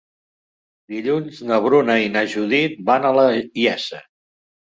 [0.93, 4.03] Dilluns na Bruna i na Judit van a la Iessa.